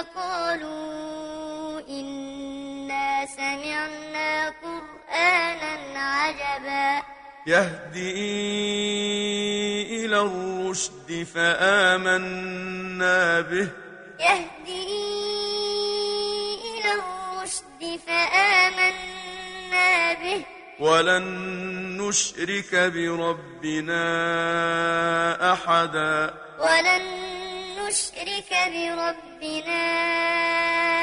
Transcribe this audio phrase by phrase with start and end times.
[0.00, 7.02] الجن فقالوا إنا سمعنا قرآنا عجبا.
[7.46, 8.14] يهدي
[10.04, 13.68] إلى الرشد فآمنا به.
[14.20, 14.88] يهدي
[16.64, 20.44] إلى الرشد فآمنا به.
[20.80, 21.24] ولن
[22.00, 24.02] نشرك بربنا
[25.52, 26.34] أحدا.
[26.58, 27.39] ولن
[27.90, 29.82] نشرك بربنا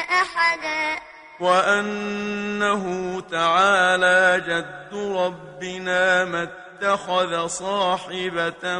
[0.00, 1.00] أحدا.
[1.40, 2.84] وأنه
[3.20, 8.78] تعالى جد ربنا ما اتخذ صاحبة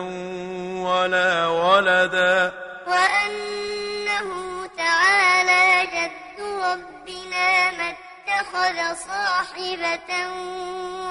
[0.89, 2.53] ولا ولدا.
[2.87, 4.29] وأنه
[4.77, 10.11] تعالى جد ربنا ما اتخذ صاحبة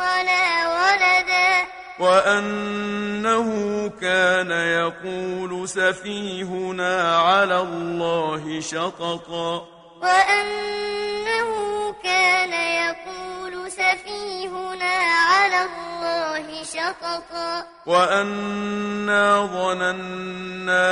[0.01, 1.78] ولا ولدا.
[1.99, 3.47] وأنه
[4.01, 9.67] كان يقول سفيهنا على الله شططا.
[10.01, 11.49] وأنه
[12.03, 14.95] كان يقول سفيهنا
[15.31, 17.63] على الله شططا.
[17.85, 20.89] وأنا ظننا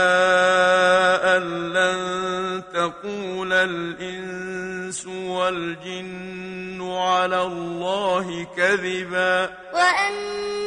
[1.37, 9.49] أن لن تقول الإنس والجن على الله كذبا.
[9.73, 10.66] وأنا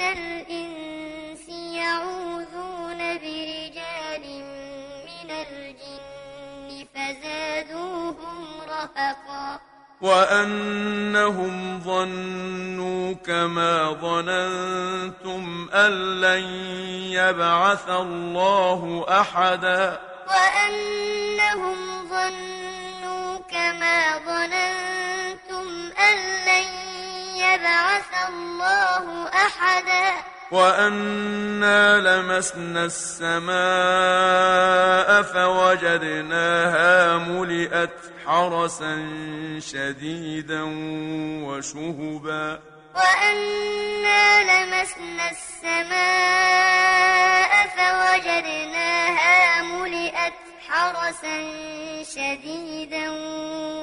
[0.00, 4.24] الإنس يعوذون برجال
[5.06, 9.60] من الجن فزادوهم رهقا.
[10.00, 16.44] وأنهم ظنوا كما ظننتم أن لن
[17.12, 20.00] يبعث الله أحدا.
[20.28, 21.76] وأنهم
[22.08, 25.66] ظنوا كما ظننتم
[26.08, 26.68] أن لن
[27.36, 29.15] يبعث الله
[29.46, 30.06] أحدا.
[30.50, 33.48] وأنا لمسنا السماء
[35.22, 37.90] فوجدناها ملئت
[38.26, 38.94] حرسا
[39.58, 40.62] شديدا
[41.46, 42.60] وشهبا.
[42.94, 46.72] وأنا لمسنا السماء
[47.76, 51.36] فوجدناها ملئت حرسا
[52.02, 53.06] شديدا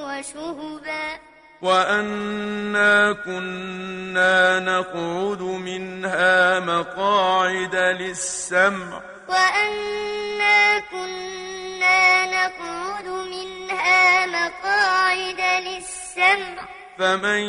[0.06, 1.33] وشهبا.
[1.64, 16.64] وأنا كنا نقعد منها مقاعد للسمع وأنا كنا نقعد منها مقاعد للسمع
[17.00, 17.40] فمن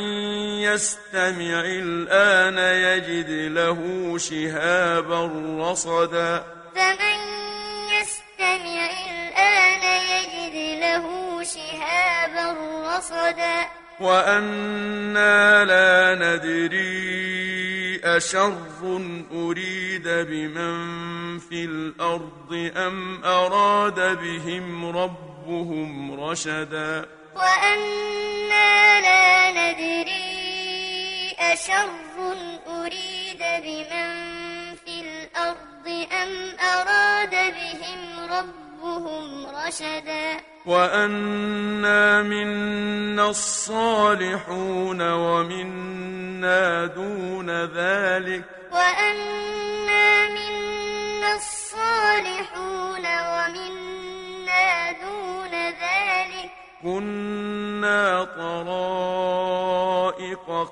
[0.62, 3.78] يستمع الآن يجد له
[4.18, 5.30] شهابا
[5.60, 7.18] رصدا فمن
[8.00, 11.04] يستمع الآن يجد له
[11.44, 12.56] شهابا
[12.96, 18.56] رصدا وأنا لا ندري أشر
[19.32, 27.06] أريد بمن في الأرض أم أراد بهم ربهم رشدا
[27.36, 30.34] وأنا لا ندري
[31.38, 31.90] أشر
[32.66, 34.14] أريد بمن
[34.84, 51.34] في الأرض أم أراد بهم ربهم رشدا وأنا منا الصالحون ومنا دون ذلك وأنا منا
[51.36, 56.50] الصالحون ومنا دون ذلك
[56.82, 59.64] كنا طرائق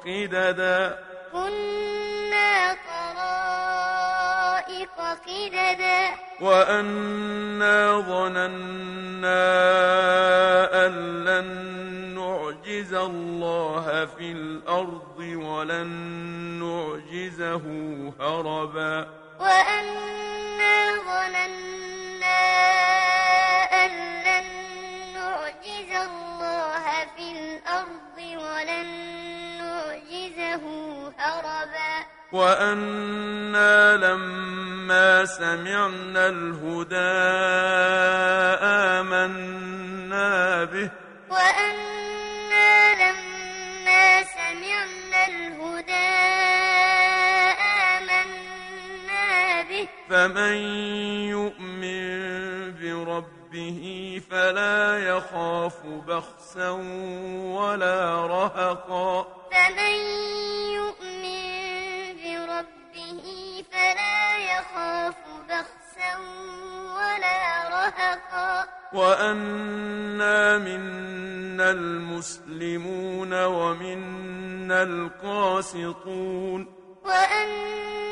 [0.04, 0.98] قددا
[1.32, 4.96] كنا طرائق
[5.26, 6.00] قددا
[6.40, 9.81] وأنا ظننا
[13.06, 15.86] الله في الأرض ولن
[16.62, 17.62] نعجزه
[18.20, 19.06] هربا
[19.40, 20.74] وأنا
[21.08, 22.42] ظننا
[23.84, 23.90] أن
[24.26, 24.46] لن
[25.14, 26.84] نعجز الله
[27.16, 28.88] في الأرض ولن
[29.58, 30.64] نعجزه
[31.18, 31.94] هربا
[32.32, 37.12] وأنا لما سمعنا الهدى
[39.00, 40.90] آمنا به
[50.10, 50.56] فمن
[51.28, 52.12] يؤمن
[52.80, 56.70] بربه فلا يخاف بخسا
[57.58, 59.22] ولا رهقا.
[59.52, 59.94] فمن
[60.74, 61.36] يؤمن
[62.24, 63.24] بربه
[63.72, 65.16] فلا يخاف
[65.48, 66.12] بخسا
[66.96, 68.68] ولا رهقا.
[68.92, 76.60] وأنا منا المسلمون ومنا القاسطون.
[77.04, 78.11] وأنا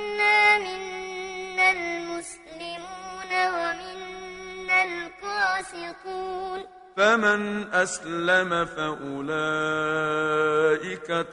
[5.61, 6.65] القاسطون
[6.97, 9.47] فمن أسلم فأولئك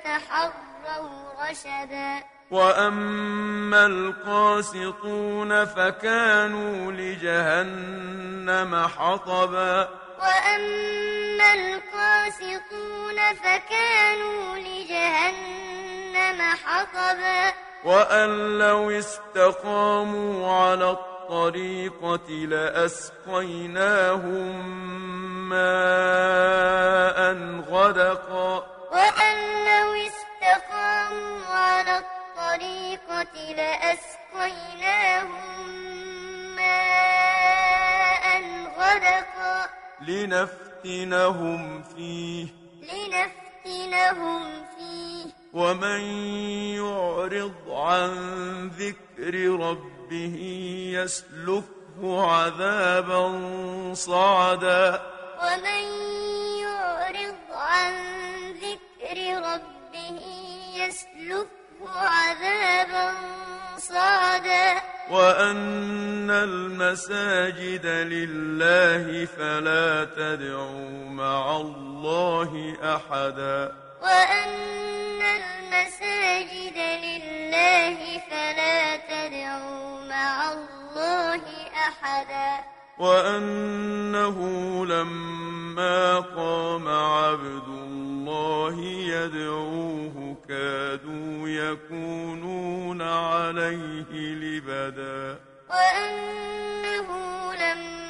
[0.04, 2.24] تحروا رشدا.
[2.50, 9.88] وأما القاسطون فكانوا لجهنم حطبا.
[10.18, 15.77] وأما القاسطون فكانوا لجهنم
[16.64, 17.52] حطبا.
[17.84, 23.38] وأن لو استقاموا على الطريقة لأسقيناهم
[25.48, 27.34] ماء
[27.70, 28.66] غدقا.
[28.92, 34.88] وأن لو استقاموا على الطريقة لأسقيناهم
[36.56, 38.42] ماء
[38.78, 39.68] غدقا.
[40.00, 42.46] لنفتنهم فيه.
[42.82, 44.42] لنفتنهم
[44.76, 45.07] فيه.
[45.58, 46.00] ومن
[46.78, 48.12] يعرض عن
[48.78, 50.36] ذكر ربه
[50.94, 53.24] يسلكه عذابا
[53.94, 55.02] صعدا.
[55.42, 55.82] ومن
[56.62, 57.92] يعرض عن
[58.52, 59.18] ذكر
[59.50, 60.20] ربه
[60.76, 61.48] يسلكه
[61.86, 63.12] عذابا
[63.78, 64.82] صعدا.
[65.10, 73.72] وأن المساجد لله فلا تدعوا مع الله أحدا.
[74.02, 75.17] وأن
[75.68, 77.98] المساجد لله
[78.30, 81.42] فلا تدعوا مع الله
[81.88, 82.64] أحدا.
[82.98, 84.38] وأنه
[84.86, 95.38] لما قام عبد الله يدعوه كادوا يكونون عليه لبدا.
[95.70, 97.08] وأنه
[97.54, 98.07] لما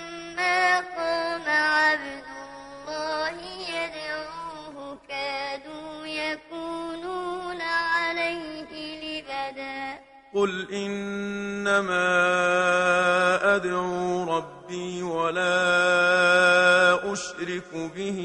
[9.49, 9.99] لبدا
[10.35, 12.07] قل إنما
[13.57, 15.53] أدعو ربي ولا
[17.13, 18.21] أشرك به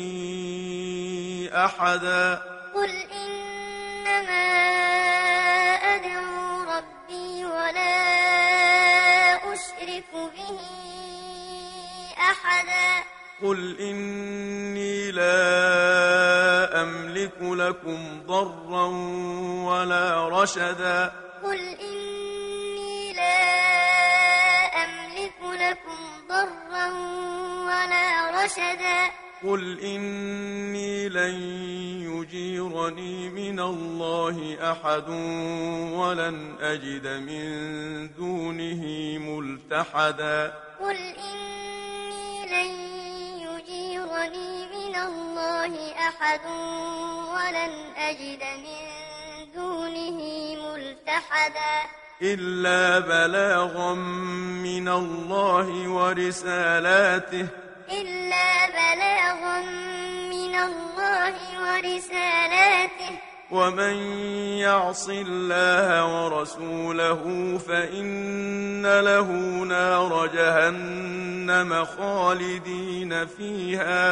[1.53, 2.41] أحدا.
[2.75, 4.45] قل إنما
[5.95, 7.93] أدعو ربي ولا
[9.53, 10.59] أشرك به
[12.19, 13.03] أحدا.
[13.43, 15.62] قل إني لا
[17.69, 18.85] لكم ضرا
[19.67, 21.11] ولا رشدا.
[21.43, 23.39] قل إني لا
[24.83, 25.99] أملك لكم
[26.29, 26.87] ضرا
[27.67, 28.07] ولا
[28.43, 28.99] رشدا.
[29.43, 31.35] قل إني لن
[32.11, 34.37] يجيرني من الله
[34.71, 35.09] أحد
[35.99, 37.45] ولن أجد من
[38.13, 38.83] دونه
[39.19, 40.53] ملتحدا.
[40.79, 41.52] قل إني
[45.43, 46.45] الله أحد
[47.35, 48.83] ولن أجد من
[49.55, 50.19] دونه
[50.63, 51.75] ملتحدا
[52.21, 53.93] إلا بلاغا
[54.63, 57.47] من الله ورسالاته.
[57.91, 59.59] إلا بلاغا
[60.31, 61.35] من الله
[61.65, 63.32] ورسالاته.
[63.53, 63.95] ومن
[64.65, 67.21] يعص الله ورسوله
[67.67, 69.27] فإن له
[69.63, 74.03] نار جهنم خالدين فيها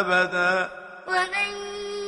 [0.00, 0.70] أبدا.
[1.08, 1.50] ومن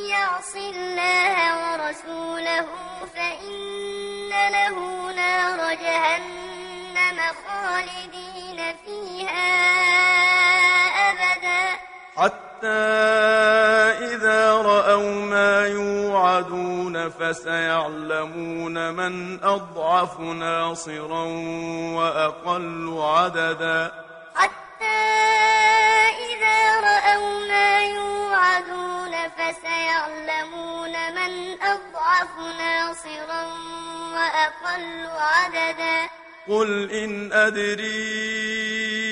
[0.09, 2.67] يعص الله ورسوله
[3.15, 4.77] فإن له
[5.13, 9.53] نار جهنم خالدين فيها
[11.11, 11.63] أبدا.
[12.17, 21.25] حتى إذا رأوا ما يوعدون فسيعلمون من أضعف ناصرا
[21.97, 23.93] وأقل عددا.
[24.35, 25.03] حتى
[26.31, 33.43] إذا رأوا ما يوعدون فسيعلمون من أضعف ناصرا
[34.15, 36.09] وأقل عددا.
[36.49, 39.12] قل إن أدري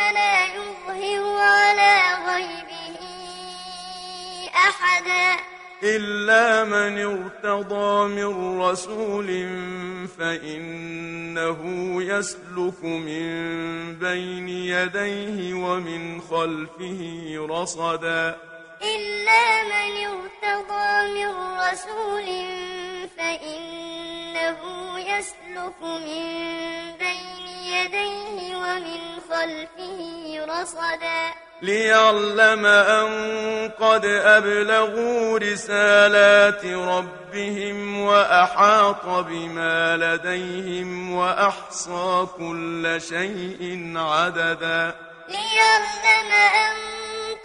[0.00, 1.94] فلا يظهر على
[2.28, 2.98] غيبه
[4.54, 5.42] أحدا.
[5.82, 9.28] إلا من ارتضى من رسول
[10.18, 11.60] فإنه
[12.02, 13.28] يسلك من
[13.94, 17.00] بين يديه ومن خلفه
[17.50, 18.36] رصدا.
[18.82, 21.30] إلا من ارتضى من
[21.64, 22.28] رسول
[23.16, 24.60] فإنه
[24.98, 26.26] يسلك من
[26.98, 27.39] بين
[27.70, 29.00] يديه ومن
[29.30, 30.00] خلفه
[30.48, 31.20] رصدا.
[31.62, 33.10] ليعلم أن
[33.80, 44.94] قد أبلغوا رسالات ربهم وأحاط بما لديهم وأحصى كل شيء عددا.
[45.28, 46.30] ليعلم
[46.64, 46.74] أن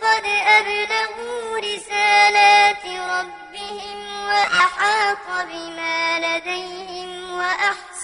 [0.05, 0.25] قد
[0.57, 7.94] أبلغوا رسالات ربهم وأحاط بما لديهم وأحصى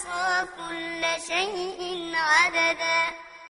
[0.44, 3.21] كل شيء عددا.